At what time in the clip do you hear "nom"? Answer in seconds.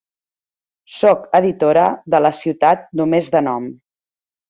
3.53-3.73